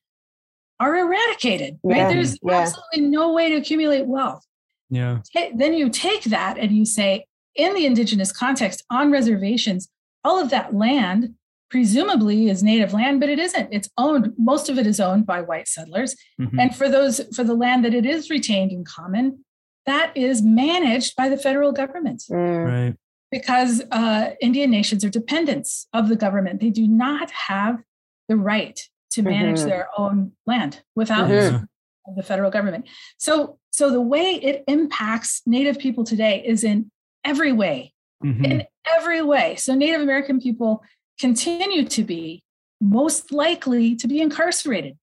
[0.80, 1.98] are eradicated, right?
[2.00, 2.60] Yeah, There's yeah.
[2.60, 4.46] absolutely no way to accumulate wealth
[4.90, 5.22] Yeah.
[5.34, 7.26] ta- then you take that and you say,
[7.56, 9.88] in the indigenous context, on reservations,
[10.24, 11.36] all of that land
[11.70, 13.70] presumably is native land, but it isn't.
[13.72, 16.16] It's owned, most of it is owned by white settlers.
[16.40, 16.60] Mhm.
[16.60, 19.43] And for those, for the land that it is retained in common,
[19.86, 22.66] that is managed by the federal government Mm.
[22.66, 22.96] Right.
[23.32, 26.60] because uh, Indian nations are dependents of the government.
[26.62, 27.82] They do not have
[28.30, 28.80] the right
[29.12, 29.66] to manage Mhm.
[29.66, 31.30] their own land without Mhm.
[31.30, 31.70] the support
[32.08, 32.88] of the federal government.
[33.18, 36.92] So, so the way it impacts Native people today is in
[37.26, 37.94] every way,
[38.24, 38.46] Mhm.
[38.46, 38.64] in
[38.98, 39.56] every way.
[39.56, 40.84] So Native American people
[41.20, 42.44] continue to be
[42.82, 44.98] most likely to be incarcerated,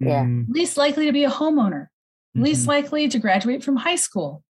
[0.00, 0.24] Yeah.
[0.24, 0.46] Mhm.
[0.48, 1.88] least likely to be a homeowner,
[2.40, 2.68] least Mhm.
[2.68, 4.42] likely to graduate from high school.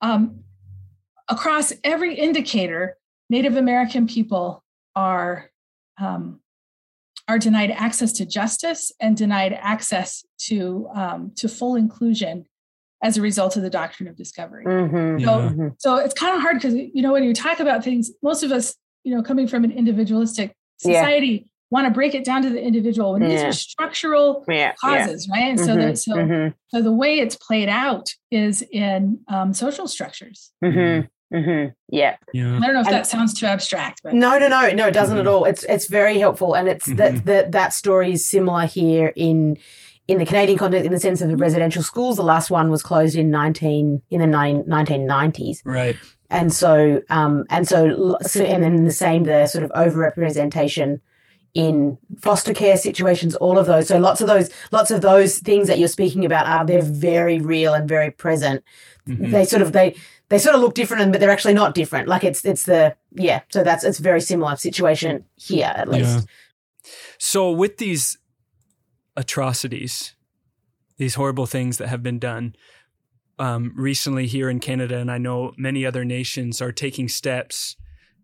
[0.00, 0.44] Um,
[1.28, 2.96] across every indicator,
[3.30, 4.62] Native American people
[4.94, 5.50] are
[6.00, 6.40] um,
[7.28, 12.46] are denied access to justice and denied access to um, to full inclusion
[13.02, 14.64] as a result of the doctrine of discovery.
[14.64, 15.20] Mhm.
[15.20, 15.26] Yeah.
[15.26, 15.74] Mhm.
[15.78, 18.50] So it's kind of hard because you know when you talk about things, most of
[18.52, 21.00] us, you know, coming from an individualistic Yeah.
[21.00, 23.12] society, want to break it down to the individual.
[23.14, 24.54] When these are structural Yeah.
[24.54, 24.72] Yeah.
[24.80, 25.48] causes, right?
[25.52, 25.90] And so, Mhm.
[25.90, 26.54] the, so, Mhm.
[26.68, 30.52] so the way it's played out is in um, social structures.
[30.62, 31.08] Mhm.
[31.32, 31.72] Mhm.
[32.00, 32.14] Yeah.
[32.32, 32.56] Yeah.
[32.56, 34.86] I don't know if And- that sounds too abstract, but No, no, no, no.
[34.86, 35.32] It doesn't at Mhm.
[35.32, 35.44] all.
[35.46, 37.24] It's it's very helpful, and it's that Mhm.
[37.30, 39.56] that that story is similar here in
[40.06, 42.16] in the Canadian context in the sense of the residential schools.
[42.18, 44.26] The last one was closed in nineteen in the
[44.76, 45.96] nineteen nineties, Right.
[46.30, 51.00] and so um and so, so and then the same the sort of overrepresentation
[51.54, 53.86] in foster care situations all of those.
[53.88, 57.38] So lots of those lots of those things that you're speaking about are they're very
[57.40, 58.62] real and very present.
[59.08, 59.30] Mhm.
[59.30, 59.94] they sort of they
[60.30, 62.08] they sort of look different but they're actually not different.
[62.08, 66.26] Like it's it's the yeah so that's it's a very similar situation here at least.
[67.18, 68.18] So with these
[69.16, 70.14] atrocities,
[70.98, 72.56] these horrible things that have been done
[73.38, 77.76] um, recently here in Canada, and I know many other nations are taking steps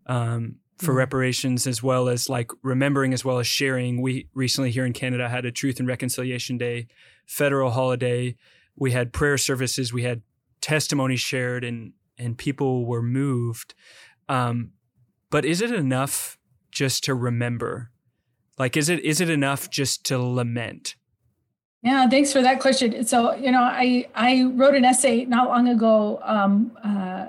[0.05, 0.97] um, for Mhm.
[0.97, 4.01] reparations as well as like remembering as well as sharing.
[4.01, 6.87] We recently here in Canada had a Truth and Reconciliation Day,
[7.27, 8.35] federal holiday.
[8.75, 9.93] We had prayer services.
[9.93, 10.21] We had
[10.59, 13.73] testimony shared, and and people were moved.
[14.27, 14.71] Um,
[15.29, 16.37] but is it enough
[16.71, 17.91] just to remember?
[18.57, 20.95] Like, is it is it enough just to lament?
[21.83, 23.05] Yeah, thanks for that question.
[23.05, 27.27] So, you know, I I wrote an essay not long ago um, uh,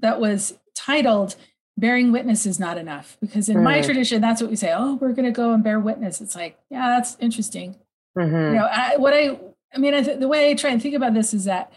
[0.00, 1.36] that was titled
[1.76, 3.84] "Bearing Witness is Not Enough," because in my Mm.
[3.84, 4.72] tradition, that's what we say.
[4.74, 6.20] Oh, we're going to go and bear witness.
[6.20, 7.76] It's like, yeah, that's interesting.
[8.16, 8.52] Mhm.
[8.52, 9.38] You know, I, what I
[9.74, 11.72] I mean, I th- the way I try and think about this is that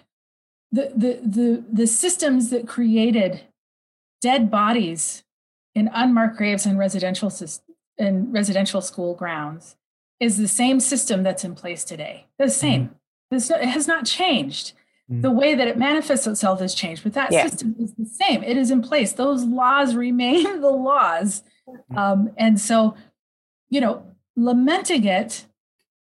[0.72, 3.42] the the the the systems that created
[4.22, 5.24] dead bodies
[5.74, 7.32] in unmarked graves in residential
[7.98, 9.76] in residential school grounds
[10.20, 12.26] is the same system that's in place today.
[12.38, 12.92] The same.
[13.32, 14.74] This it has not changed.
[15.12, 15.22] Mm.
[15.22, 17.48] The way that it manifests itself has changed, but that Yeah.
[17.48, 18.44] system is the same.
[18.44, 19.14] It is in place.
[19.14, 21.44] Those laws remain the laws,
[21.96, 22.96] um, and so,
[23.70, 24.04] you know,
[24.36, 25.46] lamenting it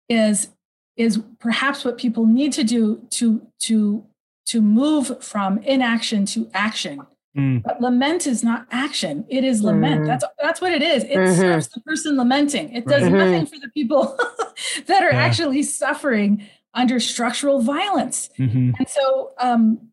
[0.10, 0.50] is
[0.98, 4.04] is perhaps what people need to do to to
[4.48, 7.02] to move from inaction to action.
[7.38, 7.62] Mm.
[7.64, 10.02] But lament is not action; it is lament.
[10.04, 10.08] Mhm.
[10.08, 11.04] That's that's what it is.
[11.04, 11.36] It Mhm.
[11.38, 12.74] serves the person lamenting.
[12.74, 13.04] It does.
[13.04, 13.12] Mhm.
[13.12, 14.18] nothing for the people
[14.88, 15.20] that are Yeah.
[15.26, 16.44] actually suffering
[16.76, 18.30] under structural violence.
[18.38, 19.90] hmm And so, um,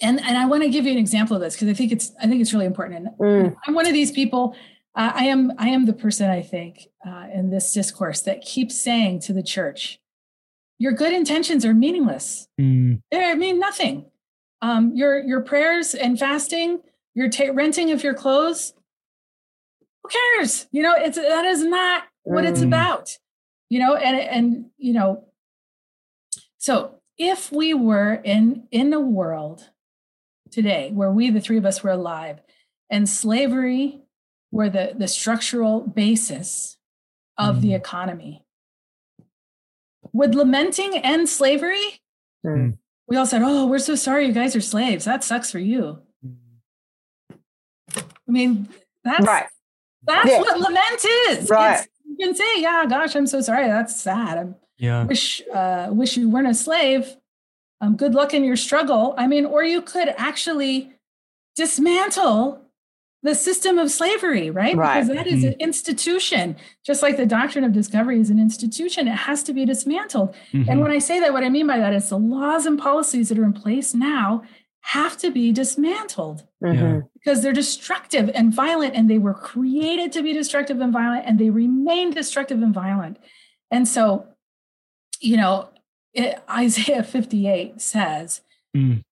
[0.00, 2.12] and and I want to give you an example of this because I think it's
[2.20, 3.06] I think it's really important.
[3.06, 3.56] And Mm.
[3.66, 4.56] I'm one of these people.
[4.94, 8.80] Uh, I am I am the person I think uh, in this discourse that keeps
[8.80, 10.00] saying to the church,
[10.78, 12.48] "Your good intentions are meaningless.
[12.60, 14.06] Mm, They mean nothing.
[14.62, 16.80] Um, your your prayers and fasting,
[17.14, 18.72] your ta- renting of your clothes.
[20.02, 20.66] Who cares?
[20.72, 22.66] You know, it's that is not what it's Mm.
[22.68, 23.18] about.
[23.68, 25.24] You know, and and you know.
[26.58, 29.70] So if we were in in a world
[30.50, 32.40] today where we the three of us were alive,
[32.90, 34.00] and slavery
[34.50, 36.76] were the the structural basis
[37.36, 37.76] of the Mm.
[37.76, 38.44] economy,
[40.12, 42.00] would lamenting end slavery?
[42.46, 42.78] Mm.
[43.08, 45.04] we all said, "Oh, we're so sorry you guys are slaves.
[45.06, 46.02] That sucks for you."
[47.94, 48.68] I mean,
[49.02, 49.46] that's Right.
[50.02, 50.40] that's Yeah.
[50.40, 51.48] what lament is.
[51.48, 51.80] Right.
[51.80, 53.66] It's- you can say, "Yeah, gosh, I'm so sorry.
[53.66, 54.38] That's sad.
[54.38, 55.04] I yeah.
[55.04, 57.16] wish uh, wish you weren't a slave.
[57.80, 60.92] Um, good luck in your struggle." I mean, or you could actually
[61.56, 62.62] dismantle
[63.24, 64.76] the system of slavery, right?
[64.76, 64.94] Right.
[65.02, 69.08] Because that is an institution, just like the doctrine of discovery is an institution.
[69.08, 70.36] It has to be dismantled.
[70.52, 70.82] And Mhm.
[70.82, 73.38] when I say that, what I mean by that is the laws and policies that
[73.38, 74.44] are in place now
[74.82, 77.08] have to be dismantled Mhm.
[77.12, 81.40] because they're destructive and violent, and they were created to be destructive and violent, and
[81.40, 83.16] they remain destructive and violent.
[83.68, 84.26] And so,
[85.20, 85.68] you know,
[86.14, 88.40] it, Isaiah 58 says,
[88.76, 89.02] Mm.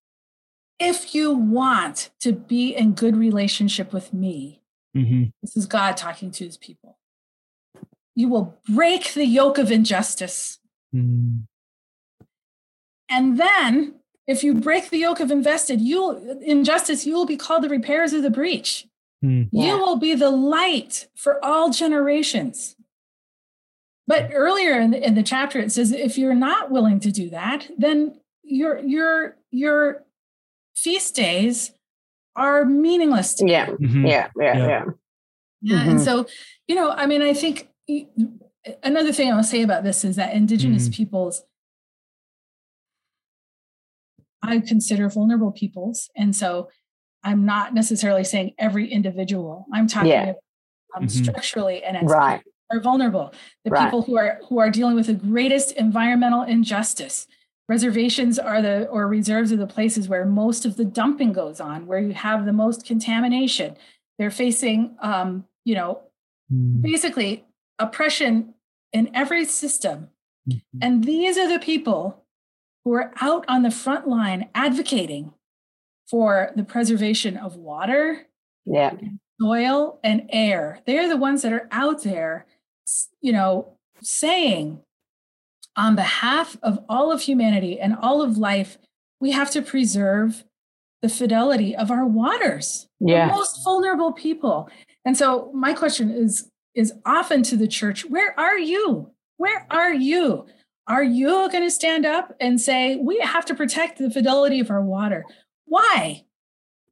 [0.78, 4.60] if you want to be in good relationship with me,
[4.96, 5.32] Mhm.
[5.42, 6.98] this is God talking to his people,
[8.14, 10.58] you will break the yoke of injustice.
[10.94, 11.46] Mm.
[13.08, 17.62] And then, if you break the yoke of invested, you'll injustice, you will be called
[17.62, 18.86] the repairers of the breach.
[19.24, 19.48] Mm.
[19.52, 19.66] Yeah.
[19.66, 22.76] You will be the light for all generations.
[24.06, 27.28] But earlier in the, in the chapter, it says, if you're not willing to do
[27.30, 30.04] that, then your your your
[30.76, 31.72] feast days
[32.36, 33.50] are meaningless to you.
[33.52, 33.66] Yeah.
[33.66, 34.08] Mhm.
[34.08, 34.28] Yeah.
[34.38, 34.56] Yeah.
[34.56, 34.66] Yeah.
[34.68, 34.84] Yeah.
[35.62, 35.82] Yeah.
[35.82, 36.04] And Mhm.
[36.04, 36.26] so,
[36.68, 37.68] you know, I mean, I think
[38.82, 40.94] another thing I'll say about this is that Indigenous Mhm.
[40.94, 41.42] peoples,
[44.42, 46.10] I consider vulnerable peoples.
[46.16, 46.68] And so
[47.24, 50.22] I'm not necessarily saying every individual, I'm talking Yeah.
[50.22, 50.36] about,
[50.96, 51.10] um, Mhm.
[51.10, 52.42] structurally and as Right.
[52.70, 53.32] People are vulnerable.
[53.64, 53.84] The Right.
[53.84, 57.26] people who are who are dealing with the greatest environmental injustice.
[57.68, 61.86] Reservations are the or reserves are the places where most of the dumping goes on,
[61.86, 63.76] where you have the most contamination.
[64.18, 66.00] They're facing, um, you know,
[66.52, 66.80] Mm.
[66.80, 67.44] basically
[67.80, 68.54] oppression
[68.92, 70.10] in every system.
[70.48, 70.60] Mhm.
[70.80, 72.24] And these are the people
[72.84, 75.32] who are out on the front line advocating
[76.08, 78.28] for the preservation of water,
[78.64, 78.94] Yeah.
[79.42, 80.78] soil, and air.
[80.86, 82.55] They're the ones that are out there, s-
[83.20, 84.80] you know, saying
[85.76, 88.78] on behalf of all of humanity and all of life,
[89.20, 90.44] we have to preserve
[91.02, 93.28] the fidelity of our waters Yeah.
[93.28, 94.68] the most vulnerable people.
[95.04, 99.10] And so my question is is often to the church, where are you?
[99.38, 100.44] Where are you?
[100.86, 104.70] Are you going to stand up and say we have to protect the fidelity of
[104.70, 105.24] our water?
[105.64, 106.24] Why?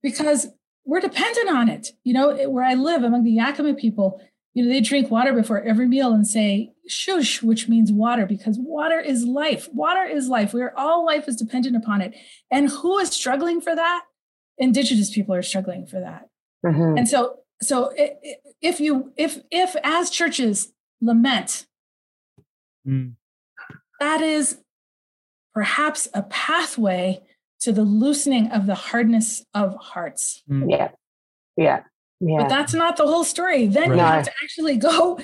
[0.02, 0.46] Because
[0.86, 1.88] we're dependent on it.
[2.02, 4.22] You know, where I live among the Yakima people,
[4.54, 8.56] you know, they drink water before every meal and say shush, which means water, because
[8.58, 9.68] water is life.
[9.72, 10.54] Water is life.
[10.54, 12.14] We're all life is dependent upon it.
[12.50, 14.04] And who is struggling for that?
[14.58, 16.28] Indigenous people are struggling for that.
[16.64, 16.96] Mhm.
[16.98, 21.66] And so, so i- i- if you, if, if as churches lament,
[22.86, 23.14] Mm.
[23.98, 24.60] that is
[25.54, 27.22] perhaps a pathway
[27.60, 30.42] to the loosening of the hardness of hearts.
[30.48, 30.70] Mm.
[30.70, 30.90] Yeah.
[31.56, 31.82] Yeah.
[32.20, 32.38] Yeah.
[32.38, 33.66] But that's not the whole story.
[33.66, 35.18] Then you have to actually go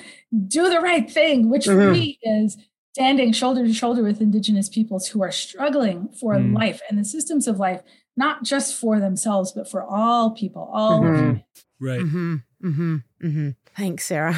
[0.47, 1.91] do the right thing, which for Mhm.
[1.93, 2.57] me is
[2.93, 6.53] standing shoulder to shoulder with Indigenous peoples who are struggling for Mm.
[6.55, 7.81] life and the systems of life,
[8.17, 11.05] not just for themselves, but for all people, all Mhm.
[11.15, 11.45] humanity.
[11.79, 12.01] Right.
[12.01, 12.35] Mm-hmm.
[12.63, 12.95] Mm-hmm.
[13.23, 13.49] Mm-hmm.
[13.75, 14.35] Thanks, Sarah.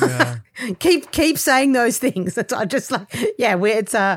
[0.00, 0.38] Yeah.
[0.80, 2.34] keep keep saying those things.
[2.34, 3.06] That's I just like
[3.38, 3.54] yeah.
[3.54, 4.16] We're, it's uh.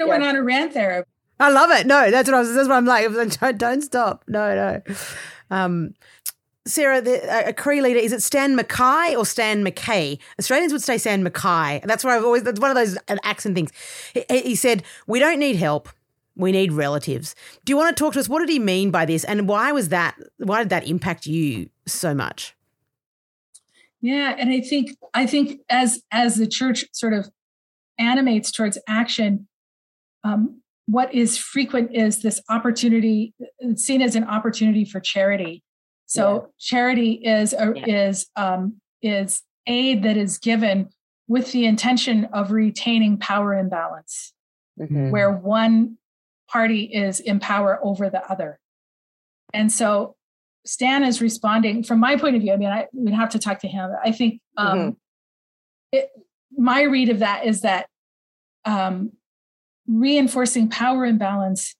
[0.00, 1.04] I went on a rant there.
[1.40, 1.86] I love it.
[1.86, 2.54] No, that's what I was.
[2.54, 3.10] That's what I'm like.
[3.10, 4.24] Like, Don't, don't stop.
[4.28, 4.94] No, no.
[5.50, 5.94] Um,
[6.68, 10.18] Sarah, the, a Cree leader is it Stan Mackay or Stan McKay?
[10.38, 11.80] Australians would say Stan Mackay.
[11.84, 12.42] That's where I've always.
[12.42, 13.72] That's one of those accent things.
[14.14, 15.88] He, he said, "We don't need help.
[16.36, 18.28] We need relatives." Do you want to talk to us?
[18.28, 20.16] What did he mean by this, and why was that?
[20.36, 22.54] Why did that impact you so much?
[24.00, 27.28] Yeah, and I think I think as as the church sort of
[27.98, 29.48] animates towards action,
[30.22, 33.34] um, what is frequent is this opportunity
[33.74, 35.62] seen as an opportunity for charity.
[36.08, 37.84] So charity is a, Yeah.
[38.08, 40.88] is um, is aid that is given
[41.28, 44.32] with the intention of retaining power imbalance,
[44.80, 45.10] Mhm.
[45.10, 45.98] where one
[46.50, 48.58] party is in power over the other.
[49.54, 50.14] and so
[50.66, 52.52] Stan is responding from my point of view.
[52.52, 53.90] I mean, I would have to talk to him.
[54.04, 54.96] I think um, Mhm.
[55.92, 56.10] it,
[56.56, 57.88] my read of that is that
[58.66, 59.12] um,
[59.86, 61.74] reinforcing power imbalance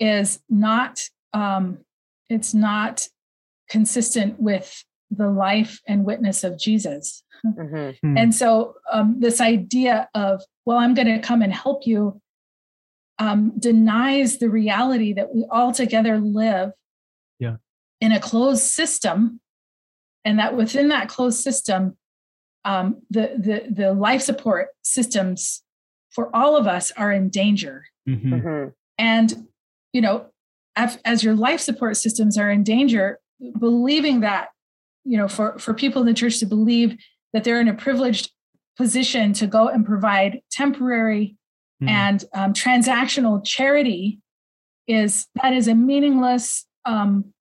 [0.00, 1.00] is not
[1.32, 1.84] um,
[2.28, 3.08] it's not
[3.68, 7.22] consistent with the life and witness of Jesus.
[7.44, 7.96] Mhm.
[8.02, 8.18] Hmm.
[8.18, 12.20] And so um, this idea of, well, I'm going to come and help you
[13.18, 16.72] um, denies the reality that we all together live
[17.38, 17.56] Yeah.
[18.00, 19.40] in a closed system,
[20.24, 21.96] and that within that closed system,
[22.64, 25.62] um, the, the, the life support systems
[26.10, 27.84] for all of us are in danger.
[28.08, 28.42] Mhm.
[28.42, 28.72] Mhm.
[28.98, 29.48] And,
[29.92, 30.26] you know,
[30.76, 33.20] as, as your life support systems are in danger,
[33.58, 34.48] believing that,
[35.04, 36.96] you know, for, for people in the church to believe
[37.32, 38.30] that they're in a privileged
[38.76, 41.36] position to go and provide temporary
[41.82, 41.88] Mhm.
[41.88, 44.20] and um, transactional charity
[44.86, 47.32] is that is a meaningless um,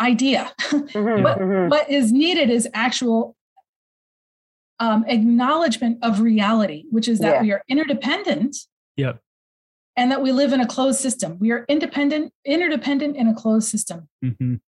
[0.00, 0.52] idea.
[0.60, 1.22] Mhm.
[1.22, 1.70] What- Mhm.
[1.70, 3.36] what is needed is actual
[4.78, 7.42] um, acknowledgement of reality, which is that Yeah.
[7.42, 8.56] we are interdependent
[8.96, 9.20] Yep.
[9.96, 11.38] And that we live in a closed system.
[11.38, 14.08] We are independent, interdependent in a closed system.
[14.24, 14.60] Mhm.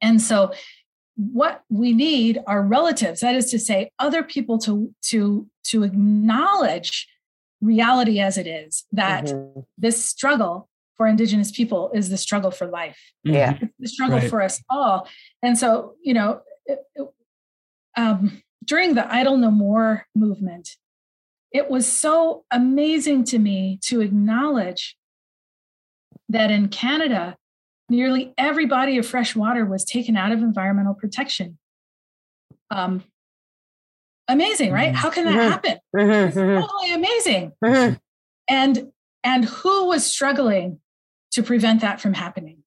[0.00, 0.52] And so
[1.16, 7.08] what we need are relatives, that is to say, other people to to to acknowledge
[7.60, 9.64] reality as it is, that Mhm.
[9.78, 13.54] this struggle for indigenous people is the struggle for life Yeah.
[13.54, 13.62] Mhm.
[13.62, 14.30] it's the struggle Right.
[14.30, 15.08] for us all.
[15.42, 17.08] And so, you know, it, it-
[17.96, 20.76] um, during the Idle No More movement,
[21.52, 24.96] it was so amazing to me to acknowledge
[26.28, 27.36] that in Canada,
[27.88, 31.58] nearly every body of fresh water was taken out of environmental protection.
[32.70, 33.04] Um,
[34.28, 34.94] amazing, right?
[34.94, 35.48] How can that Mhm.
[35.50, 35.78] happen?
[35.94, 36.28] Mhm.
[36.28, 36.60] It's Mhm.
[36.60, 37.52] totally amazing.
[38.48, 38.92] And
[39.24, 40.80] and who was struggling
[41.32, 42.62] to prevent that from happening?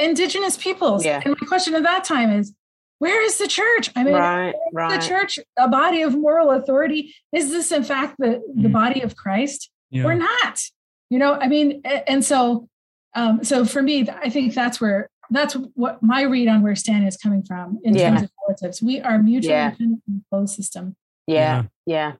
[0.00, 1.04] indigenous peoples.
[1.04, 1.20] Yeah.
[1.24, 2.54] And my question at that time is,
[2.98, 3.90] where is the church?
[3.96, 4.54] I mean, Right.
[4.72, 5.00] Right.
[5.00, 7.14] the church a body of moral authority?
[7.32, 8.72] Is this in fact the, the Mm.
[8.72, 10.04] body of Christ Yeah.
[10.04, 10.62] or not?
[11.10, 12.68] You know, I mean, and so
[13.14, 17.04] um, so for me, I think that's where that's what my read on where Stan
[17.04, 18.10] is coming from in Yeah.
[18.10, 18.82] terms of relatives.
[18.82, 19.70] We are mutually Yeah.
[19.70, 20.94] dependent in the closed system.
[21.26, 22.12] Yeah, yeah.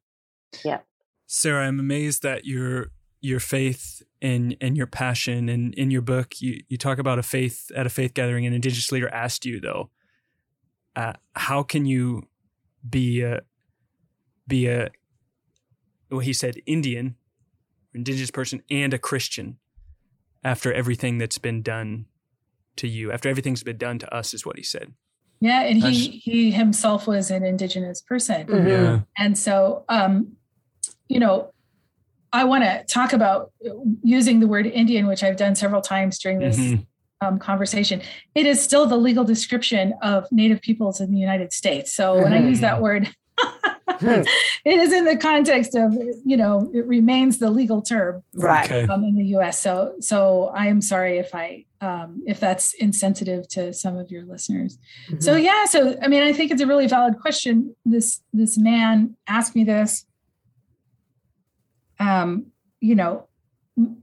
[0.65, 0.79] Yeah.
[1.27, 6.41] Sarah, I'm amazed that your your faith and and your passion and in your book
[6.41, 8.47] you you talk about a faith at a faith gathering.
[8.47, 9.91] An indigenous leader asked you though,
[10.99, 12.25] uh, how can you
[12.89, 13.41] be a
[14.49, 14.91] be a
[16.11, 17.15] well he said Indian,
[17.95, 19.59] indigenous person and a Christian
[20.43, 22.07] after everything that's been done
[22.77, 24.93] to you after everything's been done to us is what he said.
[25.41, 28.47] Yeah, and he That's- he himself was an indigenous person.
[28.49, 28.69] Mhm.
[28.69, 29.01] Yeah.
[29.17, 30.37] And so, um,
[31.09, 31.53] you know,
[32.33, 33.53] I want to talk about
[34.03, 36.87] using the word Indian, which I've done several times during this Mhm.
[37.21, 38.01] Um, conversation.
[38.35, 41.93] It is still the legal description of Native peoples in the United States.
[41.93, 43.09] So when I use that word,
[44.01, 44.07] Hmm.
[44.65, 45.93] it is in the context of,
[46.25, 48.71] you know, it remains the legal term Right.
[48.71, 48.93] Okay.
[48.93, 49.59] um, in the U.S.
[49.61, 54.25] So, so I am sorry if I um, if that's insensitive to some of your
[54.25, 54.79] listeners.
[55.21, 55.43] So Mhm.
[55.45, 57.75] yeah, so I mean, I think it's a really valid question.
[57.85, 60.05] This this man asked me this.
[62.01, 62.47] Um,
[62.81, 63.29] you know,
[63.77, 64.03] m-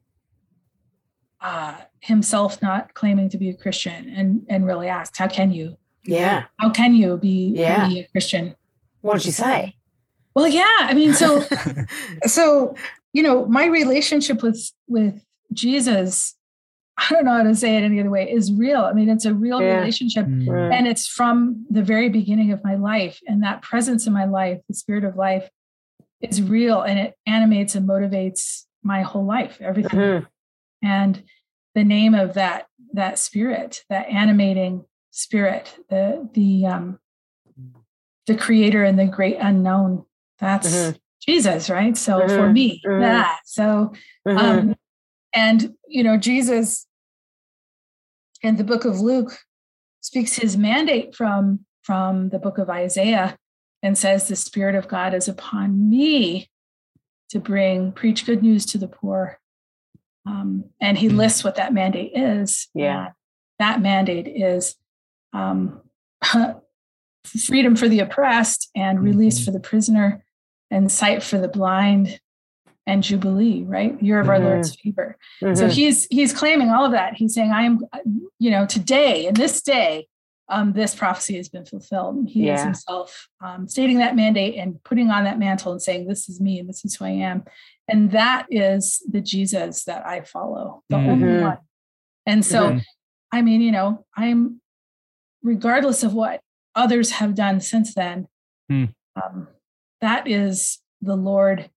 [1.42, 1.76] uh,
[2.06, 5.78] himself not claiming to be a Christian, and and really asked, "How can you?
[6.04, 6.46] yeah.
[6.60, 7.88] How can you be, Yeah.
[7.90, 8.56] be a Christian?"
[9.02, 9.76] What did you say?
[10.36, 11.44] Well, yeah, I mean, so
[12.26, 12.76] so
[13.14, 16.36] you know, my relationship with with Jesus,
[16.98, 18.82] I don't know how to say it any other way, is real.
[18.82, 19.78] I mean, it's a real Yeah.
[19.80, 20.46] relationship Mm.
[20.48, 20.74] Mm.
[20.74, 24.60] and it's from the very beginning of my life and that presence in my life
[24.68, 25.50] the spirit of life
[26.22, 30.26] is real and it animates and motivates my whole life everything Mhm.
[30.82, 31.24] and
[31.76, 37.00] the name of that that spirit that animating spirit the the um
[38.28, 40.04] the creator and the great unknown
[40.40, 41.00] that's Mhm.
[41.22, 42.54] jesus right so for Mhm.
[42.54, 43.00] me Mhm.
[43.02, 43.94] that so
[44.26, 44.76] um,
[45.36, 46.88] and you know, Jesus
[48.42, 49.38] in the book of Luke
[50.02, 53.38] speaks his mandate from from the book of Isaiah
[53.84, 56.50] and says, "The Spirit of God is upon me
[57.30, 59.40] to bring preach good news to the poor."
[60.26, 61.18] Um, and he Mhm.
[61.18, 62.68] lists what that mandate is.
[62.74, 63.10] Yeah.
[63.60, 64.76] That mandate is
[65.34, 65.82] um,
[67.46, 69.46] freedom for the oppressed and release Mhm.
[69.46, 70.24] for the prisoner
[70.72, 72.20] and sight for the blind
[72.88, 74.44] and jubilee right year of our Mhm.
[74.44, 75.72] lord's favor so Mhm.
[75.72, 77.80] he's he's claiming all of that he's saying i am
[78.38, 80.08] you know today in this day
[80.50, 85.10] um, this prophecy has been fulfilled he is himself um, stating that mandate and putting
[85.10, 87.44] on that mantle and saying this is me and this is who i am
[87.88, 91.42] and that is the jesus that i follow the only Mhm.
[91.42, 91.58] one
[92.28, 92.82] And so, Mhm.
[93.32, 94.60] I mean, you know, I'm,
[95.44, 96.42] regardless of what
[96.74, 98.28] others have done since then,
[98.70, 98.86] Hmm.
[99.16, 99.48] um,
[100.02, 101.70] that is the Lord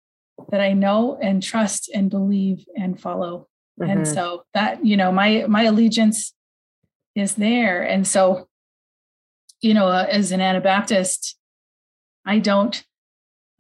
[0.51, 3.47] that I know and trust and believe and follow.
[3.81, 4.15] And Mhm.
[4.15, 6.35] so that, you know, my my allegiance
[7.15, 7.83] is there.
[7.83, 8.49] And so,
[9.61, 11.37] you know, uh, as an Anabaptist,
[12.25, 12.83] I don't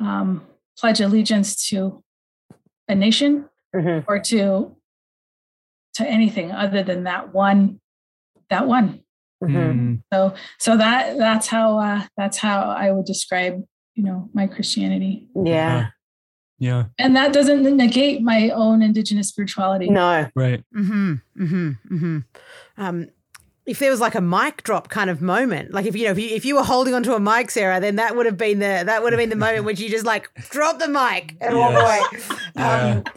[0.01, 0.47] um,
[0.79, 2.03] pledge allegiance to
[2.89, 4.05] a nation Mhm.
[4.09, 4.75] or to
[5.95, 7.81] to anything other than that one
[8.51, 9.01] that one
[9.43, 9.53] Mhm.
[9.53, 10.03] Mm.
[10.13, 13.63] so so that that's how uh that's how i would describe
[13.95, 15.91] you know my christianity Yeah.
[16.59, 16.85] Yeah.
[16.99, 20.29] and that doesn't negate my own indigenous spirituality No.
[20.35, 20.65] Right.
[20.75, 21.15] Mm-hmm.
[21.39, 21.71] Mm-hmm.
[21.95, 22.19] Mm-hmm.
[22.79, 23.09] Um,
[23.69, 26.19] if there was like a mic drop kind of moment, like if you know if
[26.19, 28.83] you if you were holding onto a mic, Sarah, then that would have been the
[28.87, 31.75] that would have been the moment when you just like drop the mic and walk
[31.75, 32.03] away.
[32.57, 33.05] Um,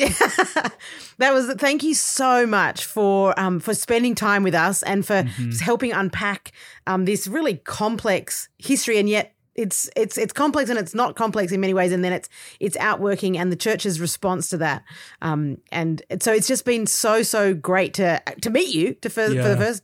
[1.18, 5.24] that was thank you so much for um for spending time with us and for
[5.24, 5.62] Mhm.
[5.62, 6.52] helping unpack
[6.88, 11.52] um this really complex history and yet it's it's it's complex and it's not complex
[11.52, 12.30] in many ways and then it's
[12.60, 14.84] it's outworking and the church's response to that.
[15.22, 19.28] Um and so it's just been so so great to to meet you to for,
[19.28, 19.84] for the first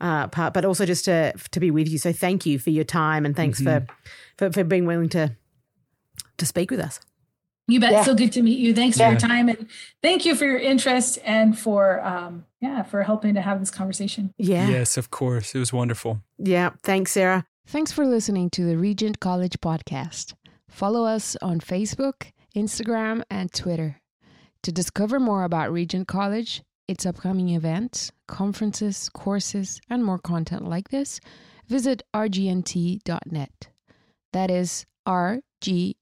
[0.00, 1.98] uh, part but also just to to be with you.
[1.98, 3.86] So thank you for your time and thanks for,
[4.36, 5.36] for for being willing to
[6.36, 7.00] to speak with us.
[7.66, 7.92] You bet.
[7.92, 8.02] Yeah.
[8.04, 8.74] so good to meet you.
[8.74, 9.68] Thanks for your time and
[10.02, 14.34] thank you for your interest and for um yeah for helping to have this conversation.
[14.38, 14.68] Yeah.
[14.68, 15.54] Yes, of course.
[15.54, 16.20] It was wonderful.
[16.38, 16.70] yeah.
[16.82, 20.34] Thanks sarah Thanks for listening to the Regent College podcast.
[20.68, 24.00] Follow us on Facebook, Instagram, and Twitter.
[24.62, 30.90] To discover more about Regent College, its upcoming events, conferences, courses, and more content like
[30.90, 31.20] this,
[31.66, 33.68] visit rgnt.net.
[34.32, 35.94] That is rgnt.net.